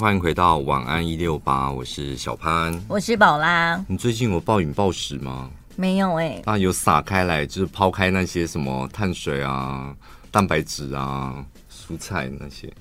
[0.00, 3.84] 欢迎回到晚安一六八，我是小潘，我是宝拉。
[3.88, 5.50] 你最近有暴饮暴食吗？
[5.74, 6.42] 没有哎、欸。
[6.46, 9.92] 那有撒开来，就是抛开那些什么碳水啊、
[10.30, 12.72] 蛋白质啊、蔬菜那些，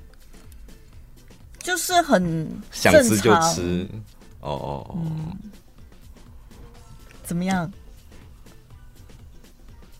[1.57, 3.89] 就是很想吃就吃。
[4.41, 5.35] 哦哦哦、嗯。
[7.23, 7.71] 怎么样？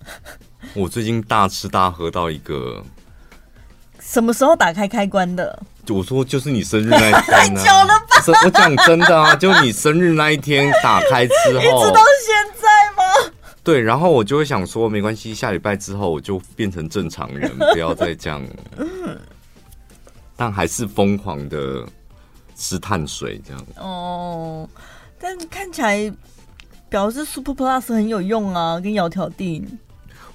[0.76, 2.86] 我最近大吃大喝到一个，
[4.00, 5.64] 什么时候打开开关的？
[5.94, 8.44] 我说就是你生日那一天、啊， 太久了吧？
[8.44, 13.32] 我讲真的啊，就你生日那一天打开之后，一直到现在吗？
[13.64, 18.42] 对，然后我就会想说，没关系，下礼拜之后我就变成正常人，不要再这样。
[20.36, 21.86] 但还是疯狂的
[22.56, 23.66] 吃碳水这样。
[23.78, 24.70] 哦，
[25.20, 26.12] 但看起来
[26.90, 29.80] 表示 Super Plus 很有用啊，跟窈窕定。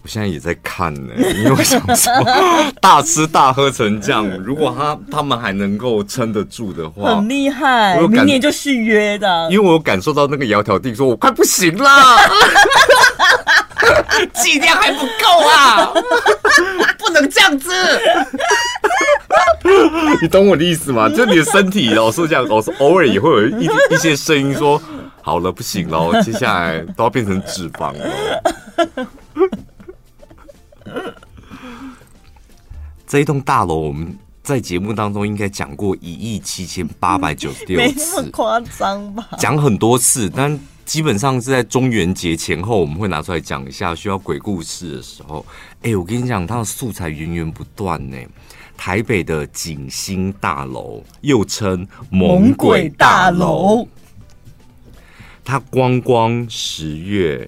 [0.02, 2.12] 我现在也在看呢， 因为我想说，
[2.82, 8.00] 大吃大喝成这样，如果他他们还能够撑得住的话，很厉害。
[8.00, 12.18] 我明年就续约的，因为我有感受到那个窈窕定说，我快不行了，
[14.42, 15.92] 剂量还不够啊，
[16.98, 17.70] 不能这样子。
[20.20, 21.08] 你懂我的意思吗？
[21.08, 24.82] 就你的身体老是这样，老是偶尔也会有一一些声音说，
[25.22, 29.06] 好了，不行了，接下来都要变成脂肪了。
[33.12, 39.28] 这一栋大楼，我们在节目当中应该讲过一亿七千八百九十六次，没那么夸张吧？
[39.38, 43.94] 讲很多次，但基本上是在中元节前后，我们会拿出来讲一下。
[43.94, 45.44] 需要鬼故事的时候，
[45.82, 48.16] 哎，我跟你讲，它的素材源源不断呢。
[48.78, 53.86] 台北的景星大楼，又称猛鬼大楼，
[55.44, 57.46] 它光光十月、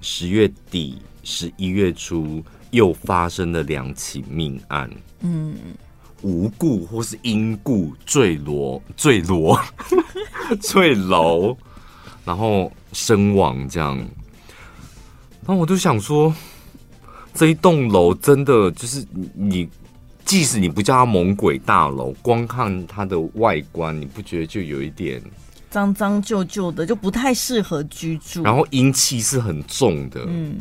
[0.00, 2.40] 十月底、十一月初。
[2.74, 5.54] 又发生了两起命案，嗯，
[6.22, 9.60] 无故或是因故坠落、坠落、
[10.60, 11.56] 坠楼，
[12.24, 13.96] 然后身亡这样。
[15.46, 16.34] 然后我就想说，
[17.32, 19.68] 这一栋楼真的就是你，
[20.24, 25.22] 即使你不叫它猛鬼大楼，光看它的外观，你不觉得就有一点
[25.70, 28.42] 脏脏旧旧的，就不太适合居住。
[28.42, 30.58] 然后阴气是很重的，嗯。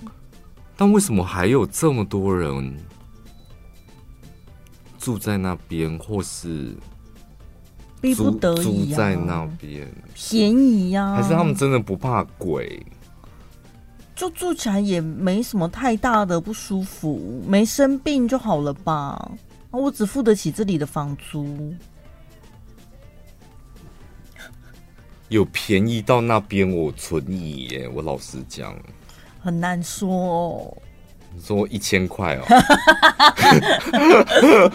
[0.84, 2.78] 但为什么还有这么多人
[5.00, 6.76] 住在那边，或是
[8.02, 9.90] 逼不得已住在那边？
[10.14, 11.16] 便宜呀？
[11.16, 12.86] 还是他们真的不怕鬼？
[14.14, 19.32] 就住起来也没什么太大的不舒服，没生病就好了吧？
[19.72, 21.74] 我只付得起这里的房租，
[25.30, 27.88] 有便宜到那边我存疑耶！
[27.88, 28.76] 我老实讲。
[29.44, 30.78] 很难说哦，
[31.36, 32.46] 你说一千块哦，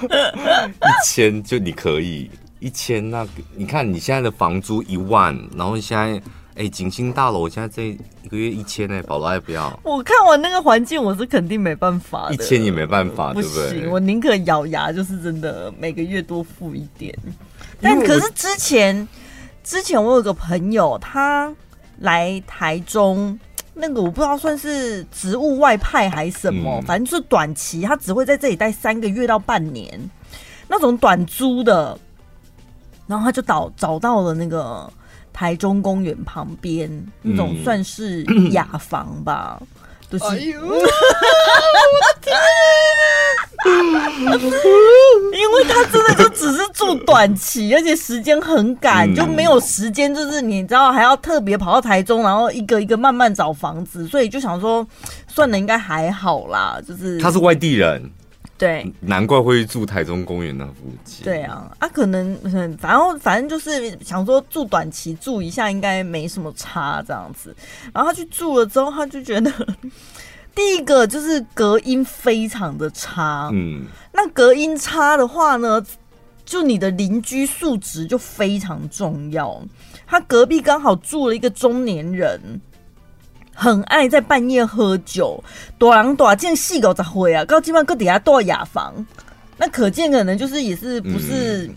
[0.76, 2.30] 一千就你可以
[2.60, 6.20] 一千，那你看你现在的房租一万，然后现在
[6.56, 9.80] 哎景星大楼现在这一个月一千呢，宝拉要不要？
[9.82, 13.88] 我看完那个环境，我是肯定没办法的，一千也没办法，不对不对？
[13.88, 17.16] 我宁可咬牙，就是真的每个月多付一点。
[17.80, 19.08] 但可是之前
[19.64, 21.50] 之前我有个朋友，他
[22.00, 23.40] 来台中。
[23.78, 30.10] 那个我不知道算是职务外派还是什么，嗯、反正就是短期，他只会在这里待三个月到半年，
[30.66, 31.98] 那种短租的。
[33.06, 34.92] 然后他就找找到了那个
[35.32, 36.90] 台中公园旁边
[37.22, 39.56] 那种算是雅房吧。
[39.60, 39.66] 嗯
[40.10, 40.58] 就是、哎呦！
[40.64, 40.82] 我的
[42.22, 42.34] 天！
[45.32, 54.86] 因为他真的就只是住短期，而且时间很赶，嗯、就没有时间，就是你知道还要特别跑到台中，然后一个一个慢慢找房子，所以就想说，
[55.26, 56.80] 算了，应该还好啦。
[56.86, 58.10] 就是他是外地人。
[58.56, 60.72] 对，难怪会住台中公园那附
[61.04, 61.24] 近。
[61.24, 62.36] 对啊，啊，可能
[62.76, 67.54] 反正反正就是想说住短期住一下，应该没什么差这样子。
[67.94, 69.52] 然后他去住了之后，他就觉得
[70.58, 73.48] 第一个就是隔音非常的差。
[73.52, 75.80] 嗯，那隔音差的话呢，
[76.44, 79.62] 就你的邻居素质就非常重要。
[80.04, 82.60] 他隔壁刚好住了一个中年人。
[83.54, 85.42] 很爱在半夜喝酒，
[85.78, 89.06] 大人大见细狗咋会啊，高基本上搁底下住雅房，
[89.56, 91.74] 那可见可能就是也是不是、嗯、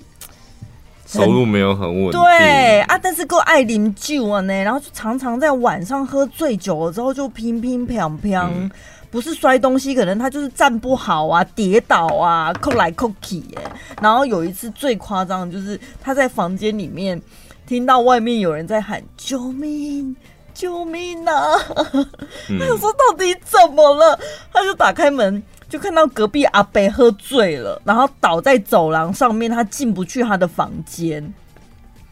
[1.11, 8.71] 收入没有很稳定，对啊，但是够爱饮酒啊呢，然后就常常在晚上喝醉酒了之后就乒乒乓乓，嗯、
[9.09, 13.63] 不是摔东西，可能他就是站不好啊，跌倒啊，扣来扣去哎，
[14.01, 17.21] 然后有一次最夸张的就是他在房间里面
[17.67, 20.15] 听到外面有人在喊救命。
[20.53, 21.57] 救命啊！
[22.59, 24.19] 他就说到底怎么了？
[24.51, 31.33] 他就打开门，就看到隔壁阿伯喝醉了，然后倒在走廊上面，他进不去他的房间。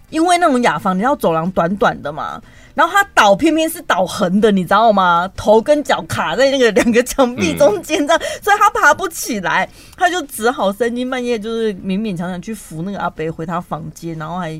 [0.10, 2.42] 因为那种雅房，你知道走廊短短的嘛，
[2.74, 5.30] 然后他倒偏偏是倒横的，你知道吗？
[5.36, 14.52] 头跟脚卡在那个两个墙壁中间，这样，所以他爬不起来，他就只好三更半夜就是勉勉强强去扶那个阿伯回他房间，然后还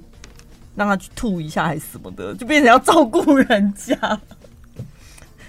[0.76, 3.96] 让他去吐一下还是什么的，就变成要照顾人家。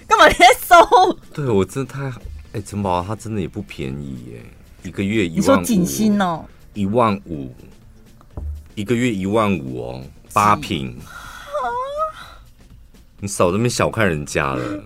[0.06, 0.76] 干嘛你在搜？
[1.34, 2.10] 对我真的太
[2.52, 4.42] 哎，城堡它真的也不便宜耶，
[4.82, 5.60] 一个月一万五。
[5.60, 6.44] 你说景新哦，
[6.74, 7.54] 一万五。
[8.76, 10.02] 一个月一万五哦，
[10.32, 10.96] 八平，
[13.18, 14.84] 你少这么小看人家了。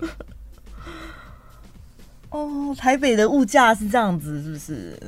[2.30, 5.00] 哦，台北的物价是这样子，是不是？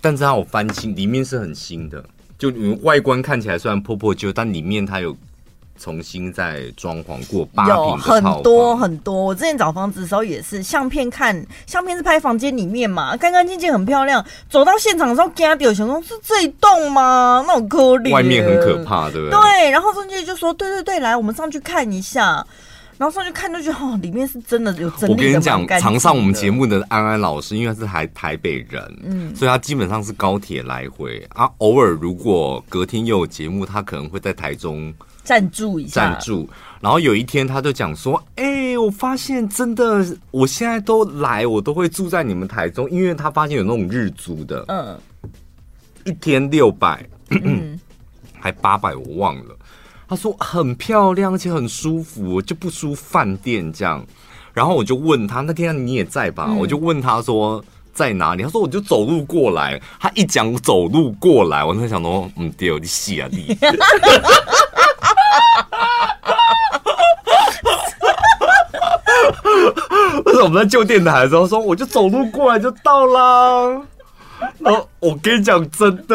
[0.00, 2.08] 但是它有翻新，里面是很新的，
[2.38, 5.16] 就外观看起来虽然破破旧，但里面它有。
[5.78, 9.24] 重新再装潢过八坪，有很多很多。
[9.24, 14.24] 我之前找房子的时候也是，相片看相片是拍房间里面嘛，干干净净很漂亮。
[14.48, 17.44] 走到现场的时候，惊掉，想说是这一栋吗？
[17.46, 19.38] 那种颗粒，外面很可怕，对不对？
[19.38, 19.70] 对。
[19.70, 22.46] 然后中介就说：“对对对，来，我们上去看一下。”
[22.98, 25.08] 然后上去看，就觉得哦，里面是真的有真的。
[25.08, 31.46] 我跟你讲，常上我们节目的安安老师，因为他是台台北人，嗯，所以他基本上是高铁来回啊。
[31.58, 34.94] 偶尔如果隔天又有节目，他可能会在台中。
[35.26, 36.48] 暂住一下，赞助。
[36.80, 44.96] 然后有一天，他就讲说：“哎、欸，我发现真的，我现在都来，我都会住在你们台中，因为他发现有那种日租的，嗯，
[46.04, 47.76] 一天六百，嗯
[48.38, 49.56] 还八百，我忘了。
[50.08, 54.06] 他说很漂亮，而且很舒服，就不输饭店这样。
[54.52, 56.46] 然后我就问他，那天你也在吧？
[56.48, 58.44] 嗯、我就问他说在哪里？
[58.44, 59.80] 他说我就走路过来。
[59.98, 63.56] 他一讲走路过来，我在想说，嗯，对，你戏啊你。”
[70.36, 73.82] 但是我们在旧电台的时候说，我就走路过来就到啦。
[74.58, 76.14] 然后我跟你讲，真的，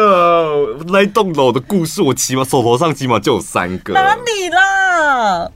[0.86, 3.94] 那一栋楼的故事，我起码手头上起码就有三个。
[3.94, 5.50] 哪里啦？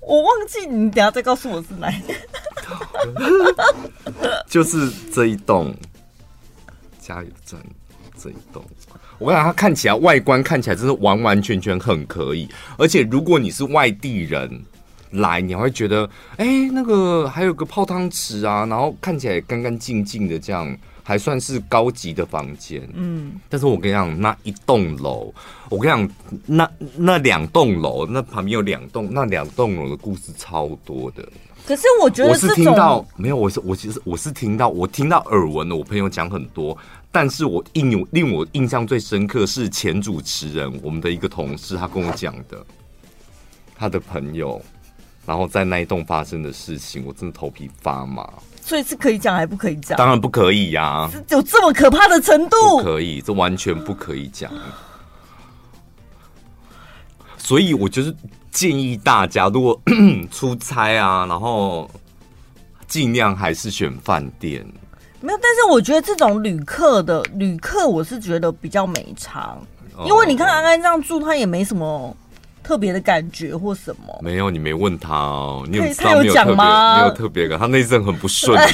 [0.00, 2.12] 我忘记，你等下再告诉我是哪一个。
[4.50, 5.72] 就是这一栋
[7.00, 7.60] 加油站，
[8.20, 8.60] 这一栋。
[9.20, 14.60] 我跟你讲，它看起来外观看起来真的完完全全很可以，而且如果你是外地人
[15.10, 22.88] 来，你还会觉得，哎、欸，那个还有个泡汤池啊，然后看起来干干净净的，这样还算是高级的房间。
[22.94, 25.32] 嗯，但是我跟你讲，那一栋楼，
[25.68, 26.10] 我跟你讲，
[26.46, 31.28] 那那两栋楼，那旁边有两栋，那两栋楼的故事超多的。
[31.66, 36.76] 可是我觉得我是听到没有，我是我其实我是听到我听到耳闻的，我朋友讲很多。
[37.12, 42.64] 但是我印有令我印象最深刻是前主持人，我们的一个同事，他跟我讲的，
[43.74, 44.62] 他的朋友，
[45.26, 48.28] 然后在那一栋发生的事情，我真的头皮发麻。
[48.62, 49.96] 所以是可以讲还不可以讲？
[49.96, 52.78] 当然不可以呀、啊，有这么可怕的程度？
[52.78, 54.52] 不可以，这完全不可以讲。
[57.36, 58.14] 所以我就是
[58.52, 59.80] 建议大家，如果
[60.30, 61.90] 出差啊，然后
[62.86, 64.64] 尽量还是选饭店。
[65.20, 69.56] 没有，但是我觉得这种旅客的旅客，我是觉得比较没差，
[70.04, 72.16] 因为你看安安这样住，他也没什么
[72.62, 74.16] 特别的感觉或什么。
[74.22, 76.98] 没有，你没问他哦，你有他有讲吗？
[76.98, 78.60] 没有特别感，他那阵很不顺哦。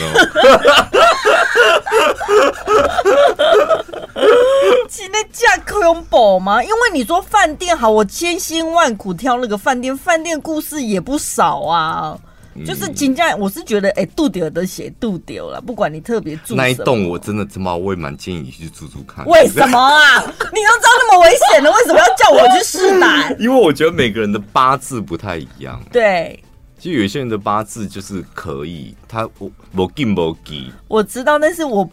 [4.89, 6.63] 今天价可用宝吗？
[6.63, 12.17] 因为你说饭店好，我千辛万苦挑那个饭店，饭店故事也不少啊。
[12.65, 19.27] 就是金价，我是觉得，哎、欸，度丢的鞋杜丢了，不管你特别住那一栋，我真的怎么我也蛮建议你去住住看。
[19.27, 20.21] 为什么啊？
[20.23, 23.35] 你都知道那么危险了，为什么要叫我去试胆？
[23.41, 25.81] 因为我觉得每个人的八字不太一样。
[25.93, 26.43] 对，
[26.79, 30.71] 就有些人的八字就是可以，他我我进不给。
[30.89, 31.89] 我知道，但是我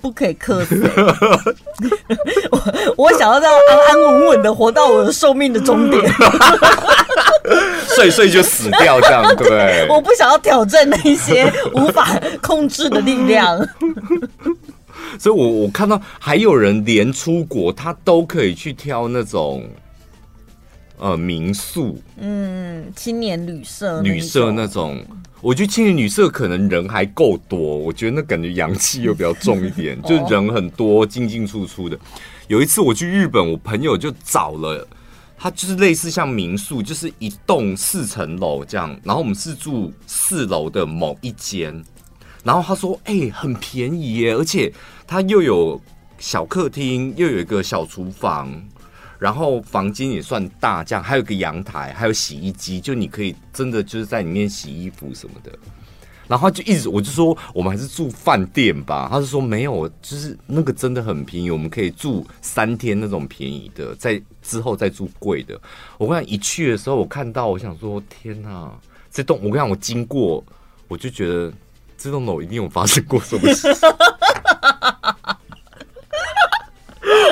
[0.00, 0.82] 不可以克死。
[2.50, 2.58] 我
[2.96, 6.02] 我想要这样安安稳稳的活到我的寿命的终点。
[7.94, 9.86] 睡睡就死掉，这样对。
[9.90, 13.58] 我不想要挑战那一些 无法控制的力量。
[15.18, 19.64] 所以我我看到还有人连出国，他都可以去挑那种
[20.98, 25.04] 呃民宿，嗯，青年旅社，旅社那种。
[25.40, 31.98] 我觉得青年旅社可能人还够多，我觉得那感觉阳气又比较重一点，就人很多，进进出出的。
[32.46, 34.86] 有一次我去日本，我朋友就找了。
[35.42, 41.84] 它就是类似像民宿，就是一栋四层楼这样，然后我们是住四楼的某一间，
[42.44, 44.72] 然后他说：“哎、很便宜耶，而且
[45.04, 45.80] 它又有
[46.16, 48.54] 小客厅，又有一个小厨房，
[49.18, 55.50] 然后房间也算大，这样还有个阳台，还有洗衣机，就你可以真的就是在里面洗衣服什么的。”
[56.28, 59.08] 然后他就一直，我就说我们还是住饭店吧。
[59.10, 65.60] 他就说没有，就是那个真的很便宜，我们可以住三天那种便宜的，在之后再住贵的。
[65.98, 68.70] 我跟你讲，一去的时候，我看到，我想说天哪，
[69.10, 70.42] 这栋我跟你讲，我经过，
[70.88, 71.52] 我就觉得
[71.98, 73.68] 这栋楼一定有发生过什么事。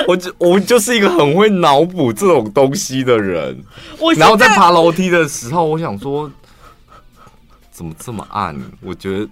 [0.07, 3.63] 我就我就是一个很会脑补这种东西的人。
[4.17, 6.29] 然后在爬楼梯的时候，我想说。
[7.71, 8.55] 怎么这么暗？
[8.81, 9.27] 我觉得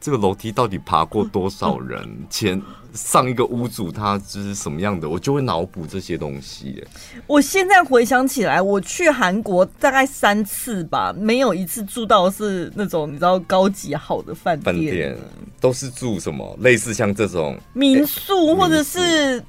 [0.00, 2.08] 这个楼梯到底爬过多少人？
[2.30, 2.62] 前
[2.94, 5.08] 上一个屋主他就是什么样的？
[5.08, 6.82] 我就会脑补这些东西。
[7.26, 14.74] 我现在回想起来，我去韩国大概三次吧，没有一次住到是那种你知道高级好的饭店。
[14.74, 15.18] 饭店
[15.60, 16.56] 都是住什么？
[16.60, 19.44] 类似像这种民宿，或者是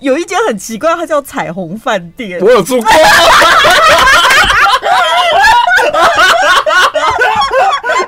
[0.00, 2.40] 有一间很奇怪，它叫彩虹饭店。
[2.40, 2.90] 我有住过。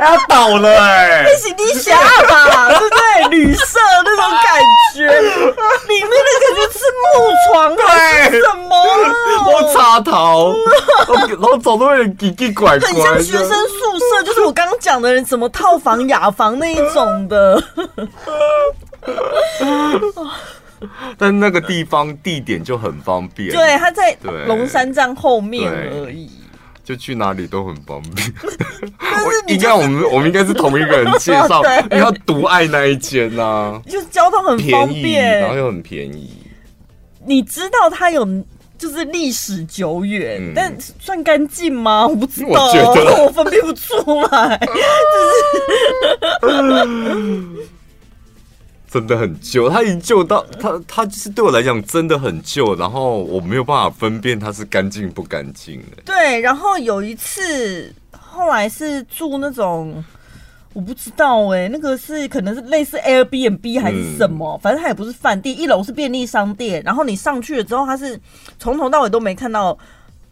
[0.00, 1.25] 要倒了哎、欸！
[1.25, 3.28] 那是你想吧，对不对？
[3.30, 4.59] 旅社那种感
[4.95, 5.07] 觉，
[5.88, 7.04] 里面的感觉是木
[7.47, 8.75] 床还是什么？
[9.47, 10.54] 我插头，
[11.28, 17.62] 然后走都有点奇奇怪怪，很像学生宿舍，就是我刚刚讲的人，什么套房、雅房那一种的。
[21.19, 24.16] 但那个地方地点就很方便，对，他在
[24.47, 26.39] 龙山站后面而已。
[26.84, 28.32] 就去哪里都很方便。
[29.49, 36.30] 应该我们我们应该是同一个人介绍， 因为他独爱那一间呐、啊，就是交通很方便，然后又很便宜。
[37.26, 38.26] 你知道它有
[38.78, 42.06] 就是历史久远，嗯、但算干净吗？
[42.06, 43.96] 我不知道，我觉得我分辨不出
[44.30, 44.58] 来，
[46.42, 47.70] 就是。
[48.90, 56.02] 真的很旧，它已经旧到它它就是对我来讲真的很旧，然后我没有办法分辨它是干净不干净的。
[56.04, 60.04] 对，然后有一次后来是住那种
[60.73, 68.18] 我不知道哎、欸，那个是可能是类似 Airbnb 还是什么，嗯、反正它也不是饭店，一楼是便利商店，然后你上去了之后，它是
[68.59, 69.78] 从头到尾都没看到。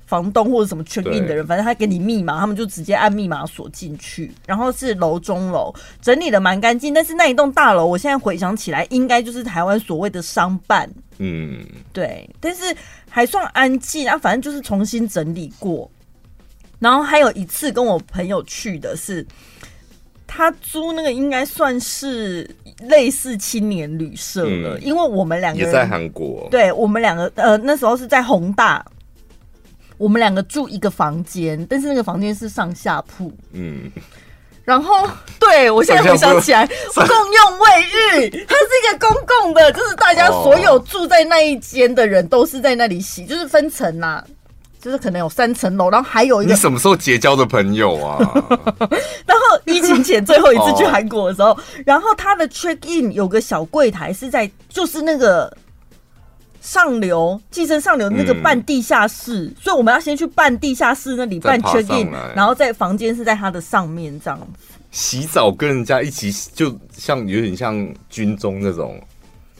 [0.08, 4.32] 房东或者什么 check in 的人，反正他给你密码，他们就直接按密码锁进去。
[4.46, 6.94] 然后是楼中楼，整理的蛮干净。
[6.94, 10.88] 但是那一栋大楼，我现在回想起来，应该就是台湾所谓的商办。
[11.18, 11.62] 嗯，
[11.92, 12.26] 对。
[12.40, 12.74] 但是
[13.10, 15.90] 还算安静啊，反正就是重新整理过。
[16.78, 19.26] 然后还有一次跟我朋友去的是，
[20.26, 22.48] 他租那个应该算是
[22.88, 26.48] 类似青年旅社了，嗯、因为我们两个在韩国。
[26.50, 28.82] 对，我们两个呃那时候是在宏大。
[29.98, 33.32] 我们两个住一个房间，但是那个房间是上下铺。
[33.52, 33.90] 嗯，
[34.64, 35.06] 然后
[35.40, 36.64] 对我现在回想起来，
[36.94, 37.82] 共用卫
[38.22, 44.24] 浴，它是一个公共的，就是大家所有住在那一间的人都是在那里洗，就是分层呐、啊，
[44.80, 46.52] 就是可能有三层楼，然后还有一个。
[46.52, 48.18] 你什么时候结交的朋友啊？
[49.26, 55.52] 然后疫情前最后一次去韩国的时候，然后他的 check in 有个小柜台是在，就是那个。
[56.60, 64.74] 上流，寄生上流那个办地下室，嗯、所以我们要先去办地下室那里办 check in，然后在房间是在它的上面这样子。
[64.90, 69.00] 洗澡跟人家一起，就像有点像军中那种，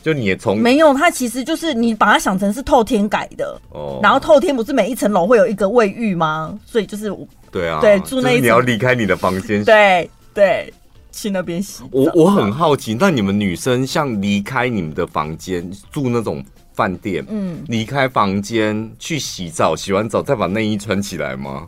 [0.03, 4.01] 就你也从没有，它其实就是你把它想成是透天改的哦。
[4.03, 6.59] 然后透天不是每一层楼会有一个卫浴吗？
[6.67, 7.15] 所以就是
[7.51, 10.73] 对啊，对，住那一你要离开你的房间，对对，
[11.13, 11.83] 去那边洗。
[11.91, 16.45] 我我很好奇，那你们女生像离开你们的房间住那种。
[16.79, 21.67] 饭店，嗯，离开房间去洗澡，洗完澡再把内衣穿起来吗？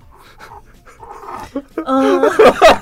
[1.84, 2.20] 嗯，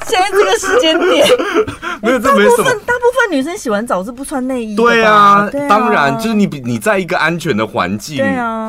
[0.04, 1.26] 现在这个时间点，
[2.02, 2.70] 没有，这没什么。
[2.84, 4.82] 大部分女生洗完澡是不穿内衣的。
[4.82, 8.22] 对啊，对啊，当然就是你，你在一个安全的环境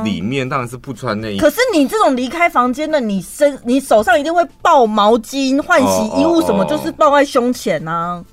[0.06, 1.38] 里面，当然是不穿内衣。
[1.38, 8.24] 可是你这种离开房间的，你身你手上一定会抱毛巾、换洗衣物什么，就是抱在胸前啊，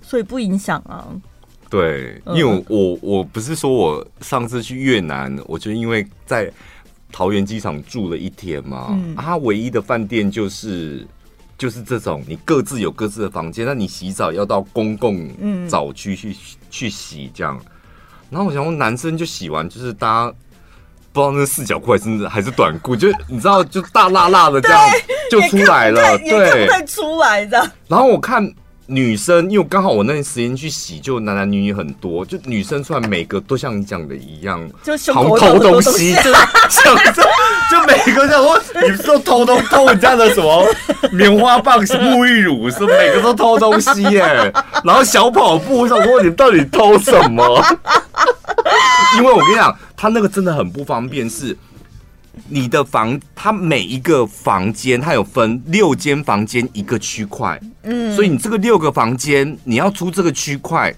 [0.00, 1.08] 所以不影响啊。
[1.68, 6.48] 对，因为我我我不是说我上次去越南，我就因为在
[7.10, 11.04] 桃园机场住了一天嘛，嗯、啊，它唯一的饭店就是
[11.58, 15.28] 就是这种，你各自有各自的房间，那你洗澡要到公共
[15.66, 16.34] 澡区去、嗯、
[16.70, 17.60] 去洗这样。
[18.30, 20.34] 然后我想说，男生就洗完就是大家
[21.12, 24.80] 不知道那是四角裤还是还是短裤，就你知道就大辣辣的这样
[25.28, 27.58] 就出来了，对，看出来的。
[27.88, 28.54] 然后我看。
[28.88, 36.32] 女生，因为刚好我那段时间去洗，就男男女女很多，就女生出来每个都像你讲的一样，就偷东西，就
[37.68, 40.64] 就每个像说你说偷偷偷人家的什么
[41.10, 44.52] 棉花棒、沐浴乳，是每个都偷东西耶，
[44.84, 47.64] 然后小跑步，我想说你到底偷什么？
[49.18, 51.56] 因为我跟你讲，他那个真的很不方便，是
[52.48, 60.94] 你的房，它每一个房间，它有分六间房间一个区块，嗯，所以你这个六个房间，你要出这个区块，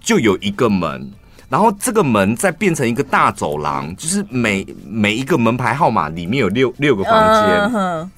[0.00, 1.10] 就有一个门，
[1.48, 8.08] 然后这个门再变成一个大走廊，就是每每一个门牌号码里面有六六个房间，uh huh.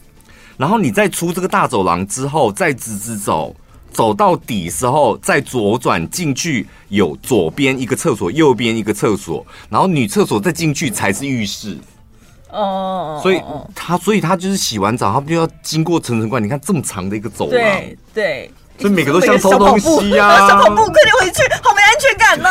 [0.56, 3.54] 然后你再出这个大走廊之后，再直直走。
[3.92, 11.78] 走到底时候再左转进去，有左边一个厕所，右边一个厕所，然后女厕所再进去才是浴室。
[12.56, 13.42] 哦，所以
[13.74, 16.42] 他所以他就是洗完澡，他不就要经过层层关？
[16.42, 20.48] 你看这么长的一个走廊，对对，所以每个都像偷东西呀、啊。
[20.48, 22.48] 小跑步，快点回去，好没安全感呢。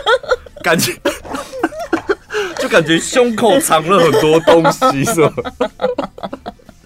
[0.64, 0.98] 感觉
[2.58, 5.42] 就感觉胸口藏了很多东西，是吧？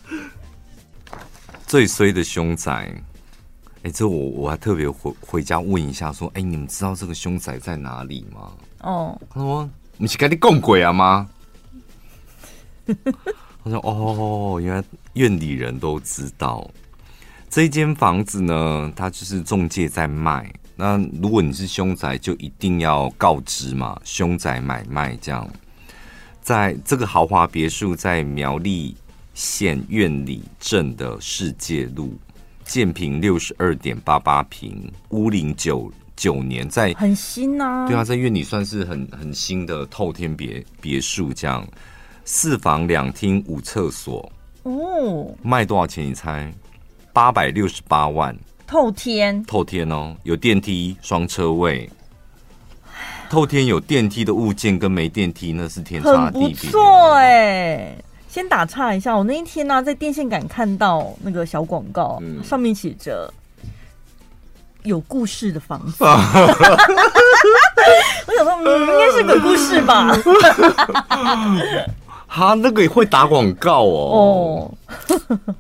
[1.65, 2.73] 最衰的凶宅。
[2.73, 2.93] 哎、
[3.85, 8.51] 欸，这我我还特别回回家问一下，说，哎、欸，你们知道这个凶宅在哪里吗？
[8.81, 11.29] 哦，他说你是跟你共鬼啊吗？
[13.65, 16.69] 他说哦，原来院里人都知道
[17.51, 20.53] 这一间房子呢，它就是中介在卖。
[20.77, 25.49] 那如果你是凶宅，就一定要告知嘛，凶宅买卖这样。
[26.41, 28.97] 在这个豪华别墅在苗栗
[29.35, 32.17] 县院里镇的世界路。
[32.65, 37.89] 建平六十二点八八平，屋龄九九年，在很新呐、啊。
[37.89, 41.67] 对啊，在院里算是很很新的透天别别墅，这样
[42.31, 44.31] 四房两厅五厕所
[44.65, 46.05] 哦，卖多少钱？
[46.05, 46.53] 你猜？
[47.11, 51.89] 八百六十八万，透天，透天哦，有电梯，双车位，
[53.31, 57.97] 透天有电梯的物件跟没电梯那是天差地别，不错哎。
[58.29, 63.33] 先打岔一下，我那一天呢、啊，在电线杆看到那个小广告，嗯、上面写着
[64.85, 66.19] “有故事的房子”， 我
[68.37, 70.15] 想说，嗯，应该是个故事吧。
[72.29, 74.71] 他那个也会打广告哦。
[75.17, 75.55] 哦，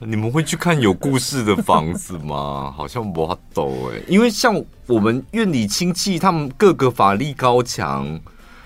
[0.00, 2.72] 你们会去看有故事的房子吗？
[2.76, 8.18] 好像不懂哎，因为像我们院里亲戚，他们各个法力高强。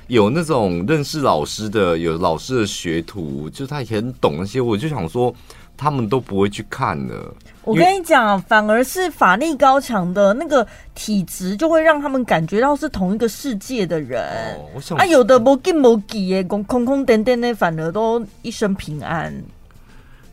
[0.06, 4.58] 有那种认识老师的，有老师的学徒，就他也很懂那些。
[4.58, 5.30] 我就想说，
[5.78, 7.32] 他们都不会去看的。
[7.62, 14.20] 我跟你讲，反而是法力高强的那个体质，就会让他们感觉到是同一个世界的人。
[14.56, 19.32] 哦、我想啊，有的没给没给耶，空空空点点的，反而都一生平安。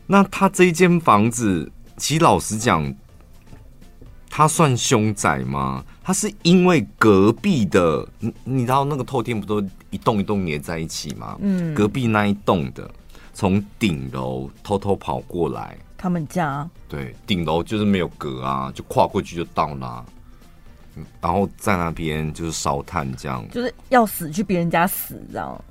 [0.06, 2.94] 那他这一间房子，其实老实讲，
[4.30, 5.84] 他算凶宅吗？
[6.02, 11.36] 他是因为隔壁的，你你知道那个透天不都一栋一栋连在一起吗？
[11.40, 12.88] 嗯，隔壁那一栋的
[13.36, 20.02] 从顶楼偷偷跑过来，他们家对顶楼就是没有隔啊，就跨过去就到那，
[21.20, 25.64] 然后在那边就是烧炭这样，就是要死去别人家死这样，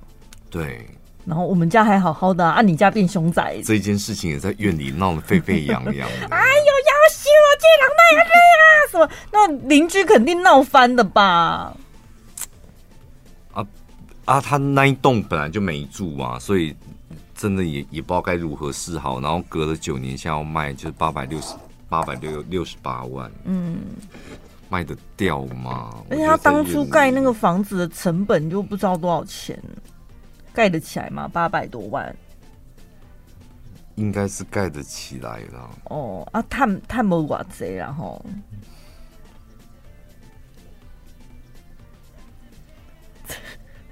[0.51, 0.87] 对。
[1.25, 6.07] 然后我们家还好好的啊，啊你家变熊仔，这一件事情也在院里闹得沸沸扬扬。
[6.29, 8.61] 哎呦，要死我这两代人啊！
[8.91, 9.09] 什么？
[9.31, 11.75] 那邻居肯定闹翻的吧？
[13.53, 13.65] 啊
[14.25, 14.39] 啊！
[14.39, 16.75] 他那一栋本来就没住啊，所以
[17.35, 19.21] 真的也也不知道该如何是好。
[19.21, 21.53] 然后隔了九年，现在要卖就是八百六十
[21.87, 23.79] 八百六六十八万，嗯，
[24.69, 25.93] 卖得掉吗？
[26.09, 29.61] 而且他当初盖那个房子的成本就不知道多少钱。
[30.53, 31.27] 盖得起来吗？
[31.27, 32.15] 八百多万，
[33.95, 35.69] 应该是盖得起来了。
[35.89, 38.25] 哦啊，探探没瓦贼，然后，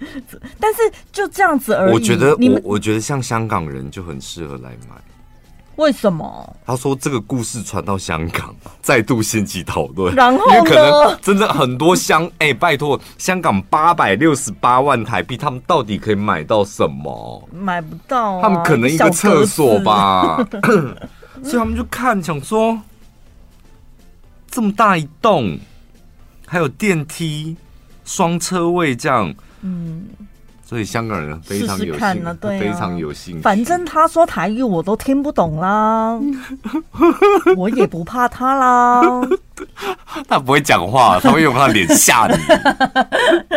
[0.60, 0.80] 但是
[1.12, 1.94] 就这样子而已。
[1.94, 4.96] 我觉得，我我觉得像香港人就很适合来买。
[5.78, 6.56] 为什么？
[6.68, 10.14] 他说这个故事传到香港， 再度掀起讨论。
[10.14, 17.50] 然后因为可能真的很多香 哎、欸，拜托，香港八百六十八万台币，他们到底可以买到什么？
[17.52, 18.42] 买不到、啊。
[18.44, 20.38] 他们可能一个厕所吧。
[21.44, 22.80] 所以他们就看，想说
[24.52, 25.58] 这么大一栋，
[26.46, 27.58] 还有电梯、
[28.06, 29.34] 双车位这样。
[29.64, 30.06] 嗯。
[30.66, 33.42] 所以香港人非常有兴趣，对啊、非常有兴趣。
[33.42, 36.18] 反正他说台语我都听不懂啦，
[37.58, 39.02] 我也不怕他啦。
[40.28, 42.36] 他不会讲话，他会用他脸吓你。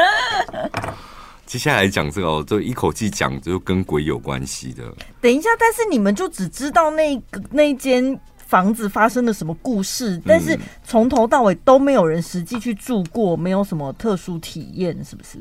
[1.47, 4.83] 接下来讲这个，就一口气讲，就跟鬼有关系的。
[5.21, 15.39] 等一下，但是你们就只知道那个那间房子发生了什么故事，但是从头到尾都没有人实际去住过，没有什么特殊体验，是不是？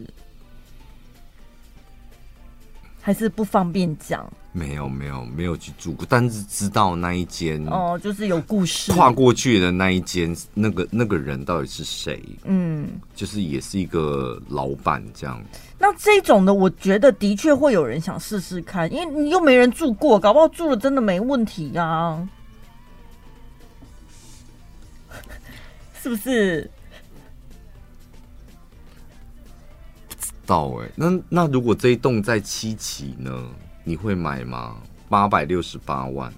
[3.05, 4.27] 还是不方便讲？
[4.51, 8.91] 没有没有没有去住过，但是知道那一间哦，就是有故事。
[8.91, 12.19] 跨过去的那一间，那个那个人到底是谁？
[12.45, 15.39] 嗯，就是也是一个老板这样。
[15.77, 22.29] 那这种的，我觉得的确会有人想试试看，因为你又没人住过，搞不好住了真的没问题呀、啊，
[26.01, 26.67] 是不是？
[30.45, 33.31] 不知道哎、欸，那那如果这一栋在七期呢？
[33.83, 34.75] 你会买吗？
[35.09, 36.31] 八百六十八万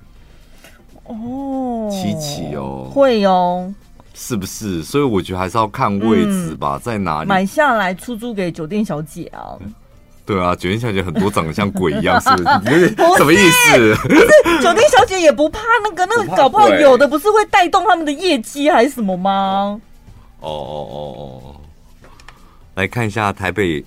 [1.06, 3.74] 哦，七期哦，会哦，
[4.14, 4.84] 是不是？
[4.84, 9.56] 所以我觉得还是要看位置吧，嗯、在哪里买下来出租给酒店小姐啊？
[10.26, 12.90] 对啊，酒店小姐很多长得像鬼一样，是不是？
[12.96, 13.96] 不是什么意思？
[14.08, 19.80] 不是酒店小姐也不怕那个那个，搞不好有的不是会带动他们的业绩还是什么吗？
[20.42, 20.98] 哦哦哦
[21.46, 21.56] 哦，
[22.76, 23.84] 来看一下台北、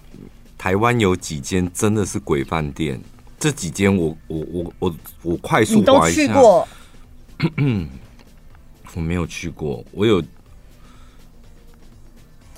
[0.61, 3.01] 台湾有几间真的是鬼饭店。
[3.39, 6.69] 这几间我我我我我快速划一下，你都去过？
[8.95, 10.23] 我没有去过，我有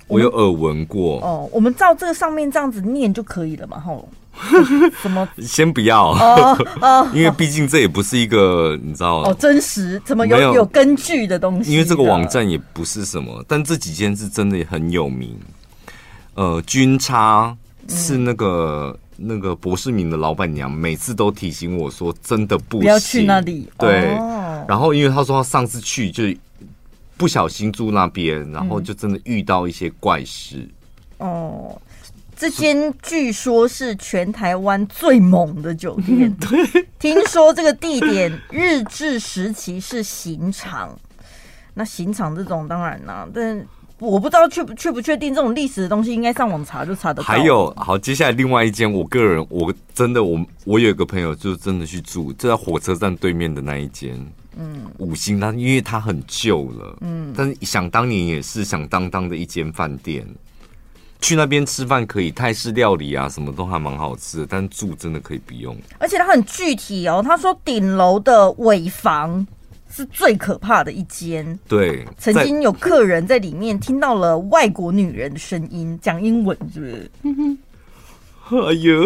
[0.09, 1.21] 我有耳闻过。
[1.21, 3.79] 哦，我们照这个上面这样子念就可以了嘛？
[3.79, 4.09] 吼，
[5.01, 5.29] 什么？
[5.39, 11.71] 先不要，哦哦、 因为毕竟这也不是一个你知道哦，真实怎么有有，有根据的东西？
[11.71, 15.39] 因为这个网站也不是什么，但这几间是真的很有名。
[16.35, 17.57] 呃，君叉
[17.97, 18.91] 是那个。
[18.97, 26.25] 嗯那个博士明的老板娘每次都提醒我说：“真的不要去那里。”对，哦、然后因为他说他上次去就
[27.17, 30.67] 不小心住那边，然后就真的遇到一些怪事。
[31.19, 31.81] 哦，
[32.35, 36.35] 这间据说是全台湾最猛的酒店。
[36.41, 40.99] 对，听说这个地点日治时期是刑场，
[41.75, 43.65] 那刑场这种当然啦，但。
[44.03, 47.23] 我不知道确不确不确定这种历史的东西，应该上网查就查得到。
[47.23, 54.19] 还有，好，接下来另外一间，我个人我真的我我有一个朋友就真的去住，就在火车站对面的那一间，
[54.59, 60.27] 嗯，五星，它因为它很旧了，嗯，但是想当年也是响当当的一间饭店，
[61.21, 65.77] 去那边吃饭可以泰式料理啊，什么都还蛮好吃的，但住真的可以不用。
[65.99, 69.47] 而且它很具体哦，他说顶楼的尾房。
[69.95, 71.59] 是最可怕的一间。
[71.69, 77.11] 对，曾经有客人在里面听到了外国女人的声音，讲英文，是不是？
[78.51, 79.05] 哎呦，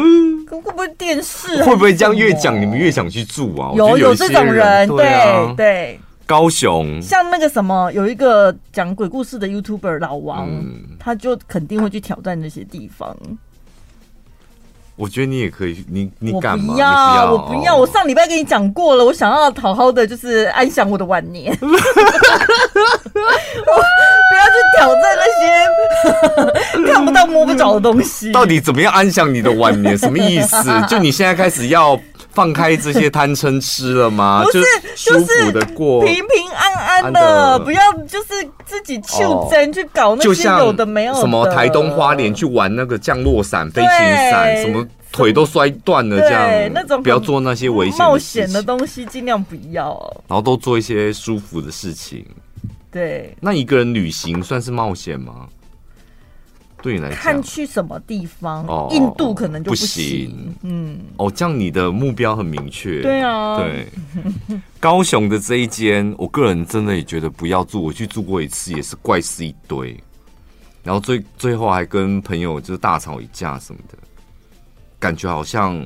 [0.49, 1.63] 会不会电视？
[1.65, 3.73] 会不会这样越讲你们越想去住啊？
[3.75, 5.57] 有有，有这种人，对、啊、对。
[5.57, 13.17] 对高雄像那个什么，有一个讲鬼故事的 YouTuber 老王，嗯、他就肯定会去挑战那些地方。
[14.97, 16.73] 我觉得你也可以，你你敢吗？
[16.75, 17.77] 不要，不要，我不要。
[17.77, 21.53] 我上礼拜跟你讲过了，我想要好好的，就是安享我的晚年。
[21.61, 21.75] 我 不
[24.35, 25.25] 要去挑战那
[26.83, 28.33] 些 看不到摸不着的东西。
[28.33, 29.97] 到底怎么样安享你的晚年？
[29.99, 30.57] 什么意思？
[30.89, 31.99] 就你现在开始要
[32.37, 34.43] 放开这些贪嗔痴了吗？
[34.47, 34.61] 不是，
[34.95, 41.21] 就舒服的过，平平安安的，不要就是自己就真去搞那些有的没有的。
[41.21, 43.91] 什么台东花莲去玩那个降落伞、飞行
[44.31, 44.87] 伞，什么。
[45.13, 49.99] 腿都摔断了，这样那种不要做那些危险冒险的东西，尽量不要。
[50.29, 52.23] 然后都做一些舒服的事情。
[52.93, 55.47] 对，那一个人旅行算是冒险吗？
[56.87, 58.65] 对你来讲，看去什么地方？
[58.69, 60.55] 哦，印度可能就不行。
[60.63, 63.03] 嗯，哦，这样你的目标很明确。
[63.03, 63.89] 对啊，对。
[64.79, 67.83] 高雄的这一间，我个人真的也觉得不要住。
[67.83, 69.99] 我去住过一次，也是怪事一堆。
[70.85, 73.99] 然后最最后还跟朋友就是大吵一架什么的。
[75.01, 75.85] 感觉好像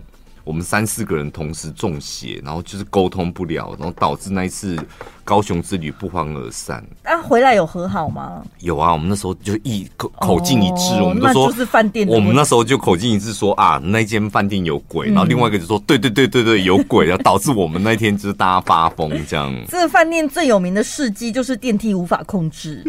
[0.51, 4.77] 我们三四个人同时中邪，然后就是沟通不了，然后导致那一次
[5.23, 6.85] 高雄之旅不欢而散。
[7.05, 8.43] 那、啊、回来有和好吗？
[8.59, 12.09] 有啊，我们那时候就一口口径一致，哦、我们都说就是饭店。
[12.09, 19.55] 我们那时候就口径一致说啊，那间饭店有鬼，然后另外一个就说、嗯、对对对对对有鬼， 然后导致我们那天就是大家发疯这样。
[19.69, 22.83] 这个饭店最有名的事迹就是电梯无法控制，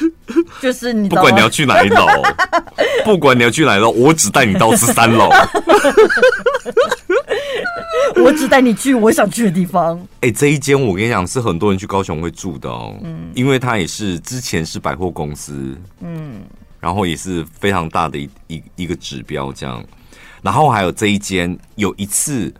[0.60, 2.06] 就是你不管你要去哪一楼，
[3.06, 5.30] 不管你要去哪一楼，我只带你到十三楼。
[8.24, 9.98] 我只带你去我想去的地方。
[10.20, 12.94] 哎、欸，这一间我跟你讲，是很多人去高雄会住的哦。
[13.02, 16.42] 嗯，因为它也是之前是百货公司，嗯，
[16.80, 19.84] 然后也是非常大的一一一个指标这样。
[20.42, 22.52] 然后还有这一间，有一次，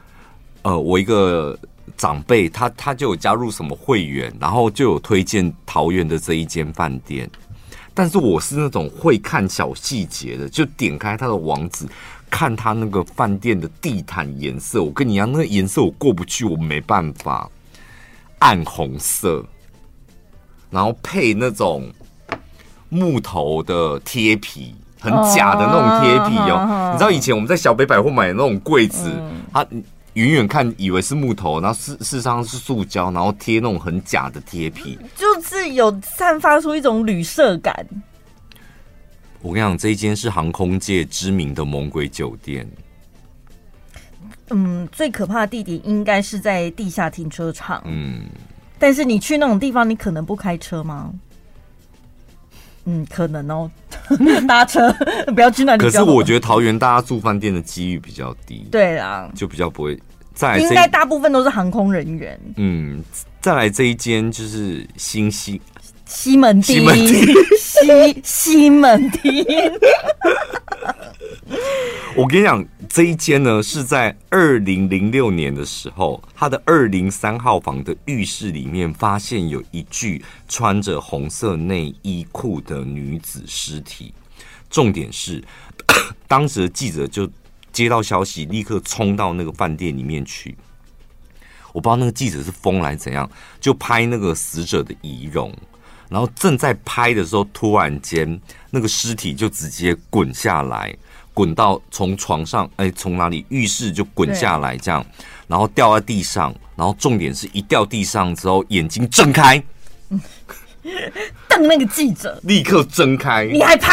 [0.62, 1.56] 呃，我一个
[1.96, 7.30] 长辈他他就有加入什么会员，然后就有推荐桃园的这一间饭店。
[7.94, 11.86] 但是我是那种会看小细节的，就点开它的网址。
[12.30, 17.50] 看他那个饭店的地毯颜色，我跟你一样，那个颜色我过不去，我没办法。
[18.38, 19.42] 暗红色，
[20.70, 21.90] 然后配那种
[22.90, 26.56] 木头的贴皮，很假的那种贴皮哦。
[26.68, 29.66] 哦你知道以前我们在小北百货买的那种柜子，嗯、它
[30.12, 37.74] 远远看以为是木头，然后事事实上是塑胶，然后贴那种很假的贴皮，就是有散发出一种旅社感。
[39.42, 42.68] 我跟你讲，这一间是航空界知名的猛鬼酒店。
[44.50, 47.82] 嗯，最可怕的地点应该是在地下停车场。
[47.84, 48.22] 嗯，
[48.78, 51.12] 但是你去那种地方，你可能不开车吗？
[52.84, 53.68] 嗯，可能哦，
[54.46, 54.92] 搭车
[55.34, 55.82] 不要去那里。
[55.82, 58.66] 可是我觉得桃园大家住饭店的几率比较低。
[58.70, 60.00] 对啊，就比较不会。
[60.32, 62.38] 再来，应该大部分都是航空人员。
[62.56, 63.02] 嗯，
[63.40, 65.60] 再来这一间就是新西
[66.06, 66.74] 西门町，
[67.58, 69.44] 西西，西门町。
[72.16, 84.14] 我跟你讲，这一间呢是在二零零六年的时候，他的二零三号房的浴室里面发现有一具穿着红色内衣裤的女子尸体。
[84.70, 85.42] 重点是，
[86.26, 87.30] 当时的记者就
[87.72, 90.56] 接到消息，立刻冲到那个饭店里面去。
[91.72, 95.52] 我不知道那个记者是疯来怎样，就拍那个死者的遗容。
[96.08, 98.40] 然后正在拍的时候，突然间
[98.70, 100.94] 那个尸体就直接滚下来。
[101.34, 103.44] 滚到从床上，哎，从哪里？
[103.50, 105.04] 浴室就滚下来，这样，
[105.46, 109.62] 然后掉在地上，然后重点是一掉地上之后，眼睛睁开，
[111.46, 113.92] 瞪那个记者，立刻睁开，你还拍？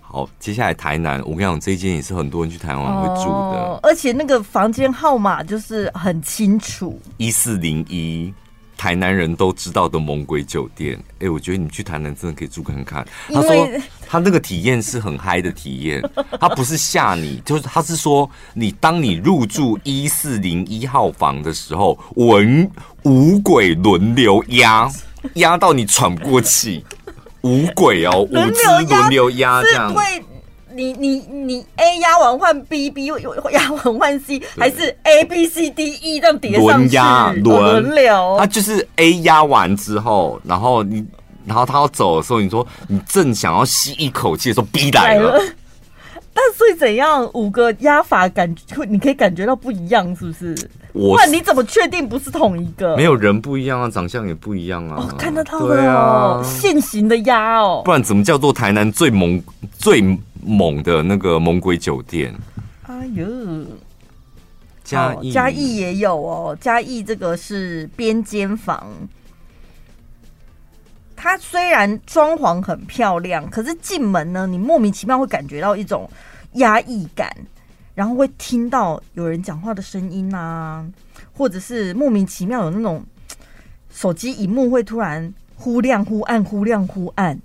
[0.00, 8.34] 好，接下来台南，我跟你讲，这一间也是很多人去台湾会住的，哦，而且那个房间号码就是很清楚，一四零一。
[8.76, 13.06] 台南人都知道的猛鬼酒店，哎、欸，我觉得你去台南真的可以住看看。
[13.28, 13.68] 他说
[14.06, 16.02] 他那个体验是很嗨的体验，
[16.40, 22.70] 他不是吓你，就是他是说你当你入住一四零一号房的时候，闻
[23.04, 24.90] 五鬼轮流压，
[25.34, 26.84] 压到你喘不过气，
[27.42, 29.94] 五鬼哦，五只轮流压这样。
[30.74, 37.40] 你你你 A 压完换 B，B 压完换 C，还是 A B C D E 这样叠上去？
[37.40, 41.04] 轮流，它就是 A 压完之后，然后你，
[41.46, 45.40] 然后他要走的时候，你说你正想要吸一口气的时候，B 来了。
[46.36, 50.56] 但所以怎样五个压法感觉，你可以感觉到不一样，是不是？
[50.92, 52.96] 我那你怎么确定不是同一个？
[52.96, 54.96] 没有人不一样啊，长相也不一样啊。
[54.98, 57.82] 哦、看得到的哦，现行的压哦。
[57.84, 59.40] 不然怎么叫做台南最猛
[59.78, 60.00] 最
[60.44, 62.34] 猛的那个猛鬼酒店？
[62.82, 63.26] 哎呦，
[64.84, 68.86] 嘉义嘉义也有哦，嘉义这个是边间房。
[71.16, 76.10] 它虽然装潢很漂亮，可是进门呢，你莫名其妙会感觉到一种
[76.54, 77.34] 压抑感，
[77.94, 80.84] 然后会听到有人讲话的声音啊，
[81.32, 83.02] 或者是莫名其妙有那种
[83.90, 87.40] 手机荧幕会突然忽亮忽暗、忽亮忽暗。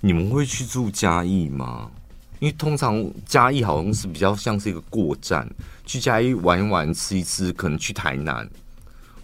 [0.00, 1.92] 你们会去住嘉义吗？
[2.40, 5.48] 因为通常嘉义好像是比较像是一个过站，
[5.86, 8.48] 去嘉义玩一玩、吃一吃，可能去台南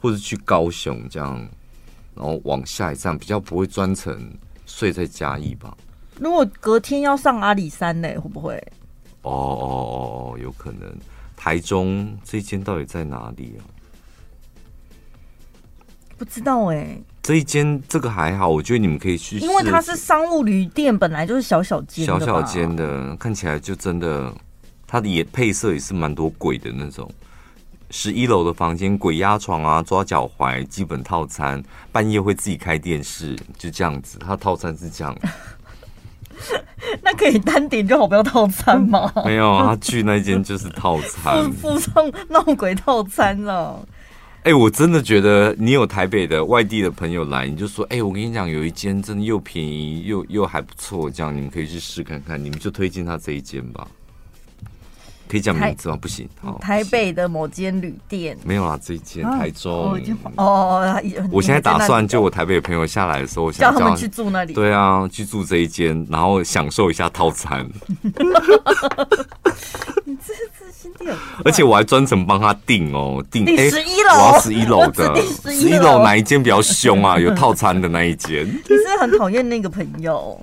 [0.01, 1.45] 或者去高雄这样。
[2.15, 4.33] 然后往下一站比较不会专程
[4.65, 5.77] 睡在嘉义吧？
[6.19, 8.55] 如果隔天要上阿里山呢，会不会？
[9.21, 10.91] 哦哦哦哦，有可能。
[11.37, 13.61] 台中这间到底在哪里啊？
[16.17, 17.05] 不知道哎、欸。
[17.27, 24.33] 这一间这个还好，我觉得你们可以去因为它是商务旅店，本来就是小小间、小小间的，看起来就真的，
[24.87, 27.11] 它的也配色也是蛮多鬼的那种。
[27.91, 31.61] 十一楼的房间，鬼压床啊，抓脚踝，基本套餐，
[31.91, 34.21] 半夜会自己开电视，就这样子。
[34.21, 35.13] 它套餐是这样，
[37.03, 39.13] 那可以单点就好，不要套餐吗？
[39.25, 43.85] 没有，他去那间就是套餐，附送闹鬼套餐了。
[44.47, 53.89] 哎、我真的觉得你有台北的外地的朋友来，你就说，哎、我跟你讲，有一间真的又便宜又又还不错，这样你们可以去试看看，你们就推荐他这一间吧。
[55.29, 55.99] 可以讲名字吗？
[56.01, 56.29] 不行。
[56.41, 59.93] 好，台北的某间旅店没有啦，这一间台中。
[59.93, 60.01] 啊、
[60.37, 64.53] 哦，我现在打算就我台北的朋友下来的时候，我想 叫他们去住那里。
[64.53, 67.69] 对啊，去住这一间，然后享受一下套餐。
[70.05, 71.17] 你这这心地很……
[71.45, 77.19] 而且我还专程帮他订哦，订十一楼，我要十一楼的， 十一楼哪一间比较凶啊？
[77.19, 78.47] 有套餐的那一间。
[78.47, 80.41] 你是很讨厌那个朋友。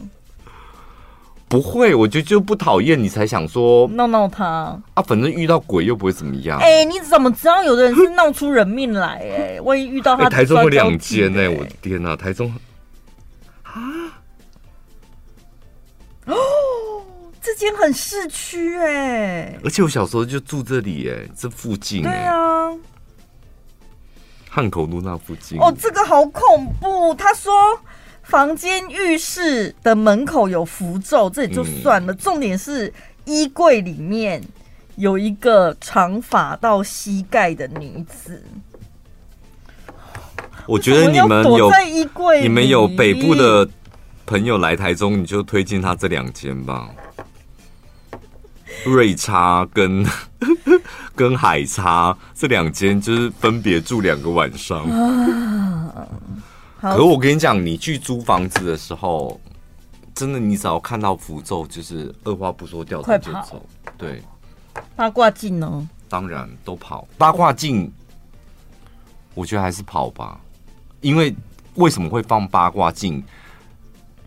[1.53, 6.57] 不会，我觉得就不讨厌你才想说闹闹他啊，反正遇到鬼又不会怎么样。
[6.57, 9.57] 哎、欸，你怎么知道有的人是闹出人命来、欸？
[9.57, 12.51] 哎，万一遇到他、欸，台中有两间呢，我的天哪、啊，台中
[13.61, 13.71] 啊，
[16.25, 16.35] 哦，
[17.39, 22.71] 这间很市区哎，而且我小时候就住这里哎、欸，这附近对啊，
[24.49, 25.59] 汉口路那附近。
[25.59, 27.53] 哦，这个好恐怖，他说。
[28.23, 32.13] 房间、浴室的门口有符咒，这也就算了。
[32.13, 32.91] 嗯、重点是
[33.25, 34.41] 衣柜里面
[34.95, 38.43] 有一个长发到膝盖的女子。
[40.65, 43.67] 我觉得你们有在衣柜，你们有北部的
[44.25, 46.89] 朋友来台中，你就推荐他这两间吧。
[48.85, 50.05] 瑞差跟
[51.15, 54.87] 跟海差这两间，就是分别住两个晚上。
[56.91, 59.39] 可我跟你讲，你去租房子的时候，
[60.13, 63.65] 真的，你只要看到符咒，就是二话不说掉头就走。
[63.97, 64.21] 对，
[64.93, 65.87] 八卦镜呢？
[66.09, 67.07] 当然都跑。
[67.17, 67.89] 八卦镜，
[69.33, 70.37] 我觉得还是跑吧，
[70.99, 71.33] 因为
[71.75, 73.23] 为什么会放八卦镜？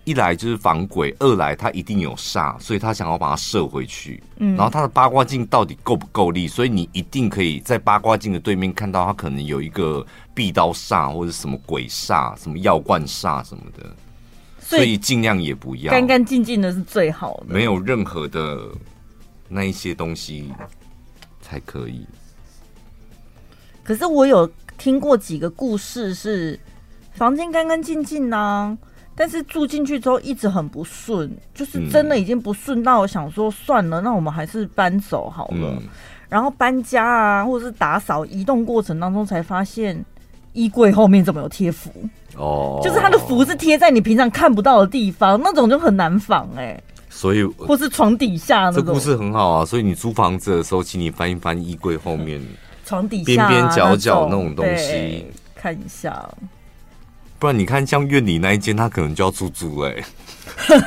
[0.07, 4.23] 一来就是防鬼，二来他一定有煞，所以他想要把它射回去。
[4.37, 6.47] 嗯，然后他的八卦镜到底够不够力？
[6.47, 13.95] 所以你一定可以在八卦镜的对面看到他可能有一个壁刀煞或者什么鬼煞、什么药罐煞什么的。
[14.61, 18.69] 所以尽量也不要，干干净净的是最好的，没有任何的
[19.49, 20.53] 那一些东西
[21.41, 22.07] 才可以。
[23.83, 26.59] 可是我有听过几个故事，是
[27.13, 28.79] 房间干干净净呢。
[29.17, 35.57] 但是住进去之后一直很不顺，就是真的已经不顺到我想说算了，那我们还是搬走好了。
[35.57, 35.83] 嗯、
[36.29, 40.05] 然后搬家啊，或者是打扫移动过程当中才发现
[40.53, 41.91] 衣柜后面怎么有贴符
[42.37, 46.85] 哦，就是它的符是贴在你平常看不到的地方，那种就很难防哎、欸。
[47.09, 49.65] 所以或是床底下那种，这故事很好啊。
[49.65, 52.39] 所以你租房子的时候，请你翻一翻衣柜后面
[52.85, 55.25] 床底下边边角角那种东西，
[55.55, 56.29] 看一下。
[57.39, 59.93] 不然你看，像院里那一间，他可能就要出租哎。
[59.93, 60.79] 不是，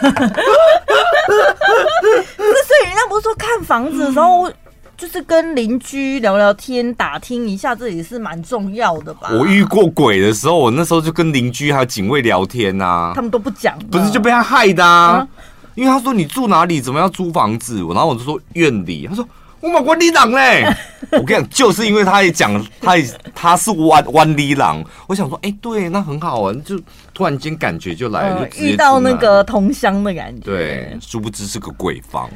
[2.64, 4.52] 所以人家不是说看房子的时候，
[4.98, 9.30] 就是跟邻居聊聊天、打听一下，这也是蛮重要的吧？
[9.32, 15.18] 我遇过鬼的时候，我那时候就跟邻居还有警卫聊天呐、啊，他们都不讲，不是就被他害的啊？
[15.18, 15.28] 啊
[15.76, 17.76] 因为他说你住哪里，怎么要租房子？
[17.94, 19.28] 然后我就说院里，他说。
[19.62, 20.66] 我马关里郎嘞！
[21.12, 24.84] 我跟你讲，就是因为他也讲，他也他是弯弯里郎。
[25.08, 26.80] 我想说，哎、欸，对，那很好啊，就
[27.13, 30.45] 突然间感觉就来了，遇到那个同乡的感觉。
[30.45, 32.30] 对，殊不知是个鬼房。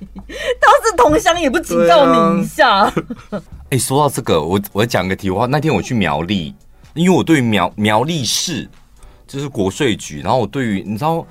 [0.00, 2.82] 倒是同乡，也不警告你一下。
[2.84, 2.92] 哎、
[3.30, 5.46] 啊欸，说到这个，我我讲个题外话。
[5.46, 6.54] 那天我去苗栗，
[6.94, 8.68] 因为我对苗苗栗市
[9.26, 11.26] 就是国税局，然后我对于你知道。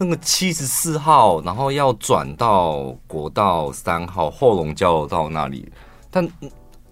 [0.00, 5.68] 那个七十四号，然后要转到国道三号后龙交流道那里，
[6.10, 6.28] 但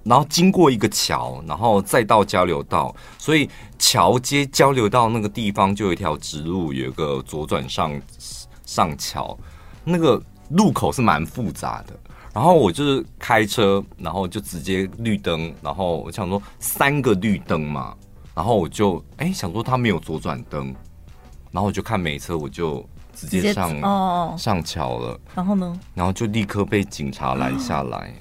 [0.02, 3.48] 然后经过一个桥，然后再到交流道，所以
[3.78, 8.00] 桥接交流道那个地方就有一条直路，有一个左转上
[8.64, 9.36] 上桥，
[9.84, 11.98] 那个路口是蛮复杂的。
[12.32, 17.94] 然后我就是开车，然后就直接绿灯，然后我想说三个绿灯嘛，
[18.34, 20.66] 然后我就哎想说他没有左转灯，
[21.50, 22.86] 然后我就看没车，我就。
[23.16, 25.80] 直接上哦上桥了，然后呢？
[25.94, 28.12] 然后就立刻被警察拦下来。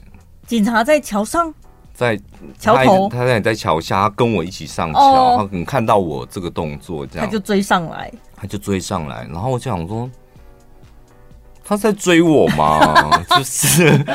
[0.46, 1.54] 警察在桥上，
[1.94, 2.20] 在
[2.60, 10.10] 桥头，他在在桥下，他跟我一起上桥，他可能看到我这个动作，这样他就追上来，他就追上来，然后我就想说，
[11.64, 13.24] 他在追我吗？
[13.36, 14.06] 就是。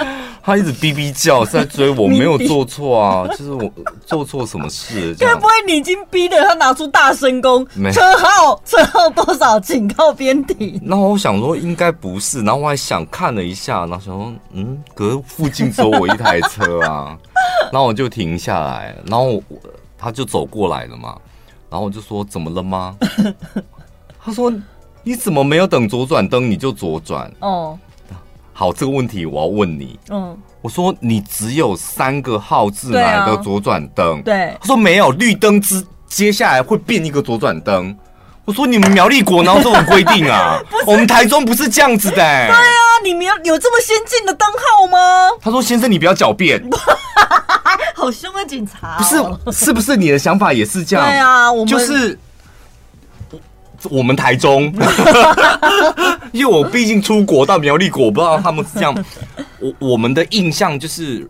[0.43, 3.71] 他一直哔哔叫，是在追我，没有做错啊， 就是我
[4.07, 5.15] 做错什么事？
[5.19, 10.81] 该不会你已经逼得他拿出大声公没车号车号多少，请靠边停？
[10.85, 17.17] 然后我想说应该不是，然后我还想看了一下，然后想说嗯，隔附近只有我一台车啊，
[17.71, 19.43] 然后我就停下来，然后我
[19.99, 21.17] 他就走过来了嘛，
[21.69, 22.97] 然后我就说怎么了吗？
[24.23, 24.53] 他说
[25.03, 27.31] 你怎么没有等左转灯你就左转？
[27.41, 27.79] 哦。
[28.53, 29.99] 好，这个问题我要问你。
[30.11, 34.23] 嗯，我说你只有三个号字来的左转灯。
[34.23, 37.97] 对，啊、他说没有绿灯之，接下来会变一个左转灯。
[38.45, 40.61] 我说你们苗栗国哪有这种规定啊？
[40.85, 42.49] 我们台中不是这样子的、欸。
[42.49, 42.61] 对啊，
[43.05, 44.99] 你们有这么先进的灯号吗？
[45.41, 46.63] 他说先生，你不要狡辩。
[47.95, 49.39] 好凶啊警察、哦。
[49.45, 51.07] 不是，是不是你的想法也是这样？
[51.07, 52.19] 对啊，我们就是。
[53.89, 54.73] 我们台中，
[56.33, 58.95] 因为我毕竟出国到苗栗国，我不知道他们是这样。
[59.59, 61.29] 我我们的印象就是，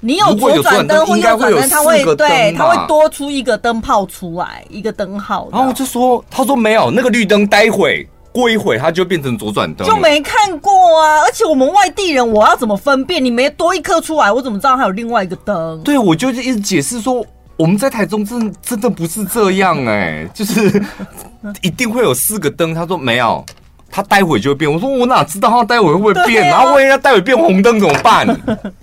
[0.00, 5.48] 你有左转灯或右转灯，它会对，它会多出一个灯泡出来，一个灯号。
[5.52, 11.22] 然后我就说，他说没有那个绿灯，待会过一会它就变成左转灯，就没看过啊。
[11.22, 13.24] 而且我们外地人，我要怎么分辨？
[13.24, 15.80] 你没多一颗出来，我怎么知道还有另外一个灯？
[15.82, 17.24] 对，我就一直解释说。
[17.56, 20.82] 我们在台中真真的不是这样哎、欸，就是
[21.62, 22.74] 一定会有四个灯。
[22.74, 23.44] 他说没有，
[23.90, 24.70] 他待会就会变。
[24.70, 26.44] 我说我哪知道他待会会不会变？
[26.52, 28.26] 啊、然后万一他待会变红灯怎么办？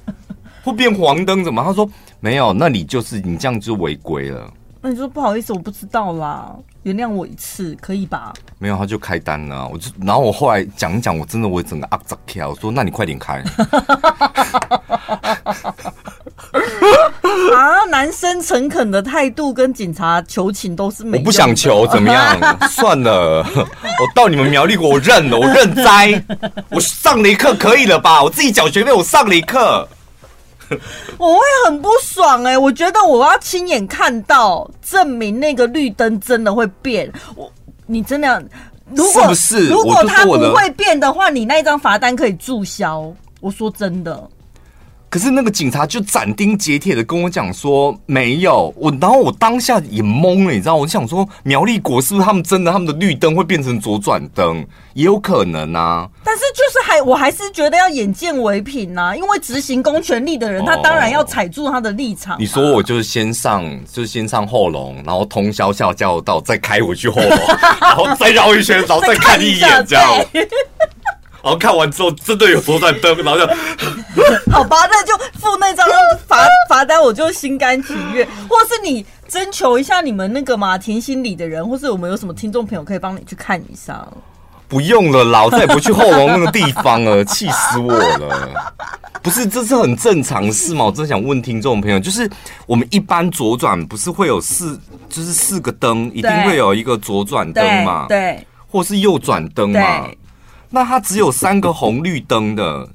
[0.63, 1.63] 会变黄灯怎么？
[1.63, 1.87] 他说
[2.19, 4.51] 没有，那你就是你这样就违规了。
[4.81, 8.33] 那你说不好意思，我不知道啦，原谅我一次，可以吧？
[8.59, 9.67] 没有，他就开单了。
[9.67, 13.43] 我就，然后我后来讲一讲，我真的我整个啊扎跳，我说那你快点开。
[17.55, 21.17] 啊，男生诚恳的态度跟警察求情都是没。
[21.17, 22.37] 我不想求，怎么样？
[22.69, 26.23] 算了，我到你们苗栗国，我认了，我认栽。
[26.69, 28.21] 我上了一课，可以了吧？
[28.23, 29.87] 我自己缴学费，我上了一课。
[31.17, 37.11] 我会很不爽哎、欸，我觉得我要亲眼看到，证明那个绿灯真的会变。
[37.35, 37.51] 我，
[37.85, 38.43] 你真的，
[38.91, 39.69] 如果是不是？
[39.69, 43.11] 如果它不会变的话，你那一张罚单可以注销。
[43.39, 44.27] 我说真的。
[45.13, 50.75] 可是那个警察就斩钉截铁的跟我讲说没有我，然后我当下也懵了，你知道？
[50.75, 54.65] 我就想说苗栗国是不是他们真的他们的绿灯会变成左转灯？
[54.95, 56.09] 也有可能啊。
[56.23, 62.37] 但是就是还我还是觉得要眼见为凭呐、啊，因为执行公权力的人，他当然要踩住他的立场、啊。
[62.39, 67.29] 你说我就是先上，就是先上后龙，然后通宵下交流道，再开回去后龙，
[67.79, 70.05] 然后再绕一圈，然后再看一眼，这样。
[71.43, 73.45] 然后看完之后，真的有左转灯，然后就
[74.49, 75.85] 好 吧，那就付那张
[76.25, 76.37] 罚
[76.69, 78.25] 罚单，我就心甘情愿。
[78.47, 84.07] 或是你征求一下你们那个马停心里的人，或是我们有什么听众朋友可以帮你去看一下？
[84.69, 88.49] 不用了，老再也不去后龙那个地方了，气死我了！
[89.21, 90.85] 不是，这是很正常的事嘛？
[90.85, 92.27] 我真的想问听众朋友，就是
[92.65, 94.79] 我们一般左转不是会有四，
[95.09, 98.07] 就是四个灯，一定会有一个左转灯嘛？
[98.07, 100.07] 对，或是右转灯嘛？
[100.75, 102.89] 那它只有三个红绿灯的，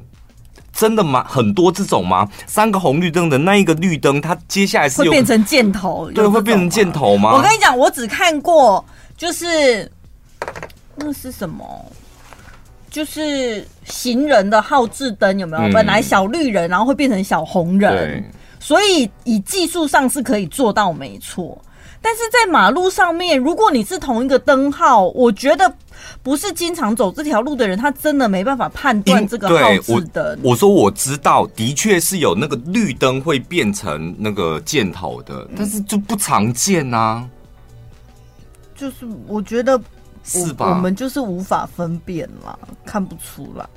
[0.73, 1.25] 真的吗？
[1.29, 2.29] 很多这种吗？
[2.45, 6.11] 三个红绿灯的那一个绿灯，它接下来是会变成箭头？
[6.11, 7.33] 对，会变成箭头吗？
[7.33, 8.85] 我跟你讲，我只看过，
[9.17, 9.89] 就是
[10.97, 11.65] 那是什么？
[12.91, 15.63] 就是行人的号志灯有没有？
[15.69, 18.25] 嗯、本来小绿人，然后会变成小红人，
[18.59, 21.57] 所以以技术上是可以做到没错。
[22.01, 25.73] 但是在马路上面，如果你是同一个灯号，我觉得
[26.23, 30.39] 不是经常走这条路的人，他真的没办法判断这个号志灯。
[30.43, 37.29] 我说我知道，的确是有那个绿灯会变成那个箭头的，嗯、但是就不常见啊。
[38.75, 39.81] 就是我觉得
[40.23, 40.69] 是吧？
[40.69, 43.69] 我们就是无法分辨啦，看不出来。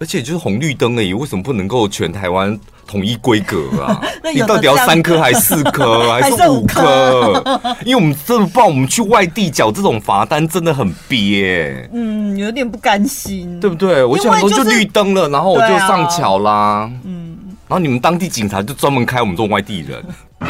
[0.00, 4.00] 而且就是红绿灯而已，为什么不能够全台湾统一规格啊？
[4.32, 7.42] 你到底要三颗还是四颗还是五颗？
[7.84, 11.88] 因为我们真的不知道，我们去外地缴这种罚单真的很憋。
[11.92, 14.04] 嗯，有点不甘心，对不对？
[14.04, 16.88] 我想说就绿灯了，然后我就上桥啦。
[17.04, 17.36] 嗯，
[17.66, 20.04] 然后你们当地警察就专门开我们这种外地人。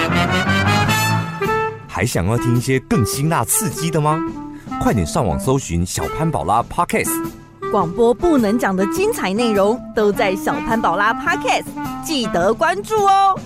[1.88, 4.20] 还想要听一些更辛辣刺激的吗？
[4.80, 7.10] 快点上网搜寻小潘宝拉 Podcast。
[7.70, 11.66] 广播不能讲的精彩内容都在小潘宝拉 Podcast，
[12.02, 13.38] 记得关注哦。